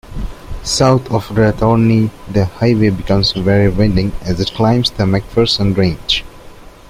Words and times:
South 0.63 1.11
of 1.11 1.27
Rathdowney 1.27 2.09
the 2.33 2.45
highway 2.45 2.89
becomes 2.89 3.33
very 3.33 3.69
winding 3.69 4.11
as 4.23 4.39
it 4.39 4.49
climbs 4.49 4.89
the 4.89 5.03
McPherson 5.03 5.77
Range. 5.77 6.25